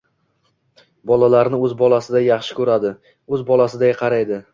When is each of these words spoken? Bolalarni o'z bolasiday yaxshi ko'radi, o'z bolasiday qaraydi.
Bolalarni 1.11 1.59
o'z 1.67 1.75
bolasiday 1.81 2.25
yaxshi 2.29 2.57
ko'radi, 2.61 2.95
o'z 3.37 3.45
bolasiday 3.51 3.95
qaraydi. 4.01 4.41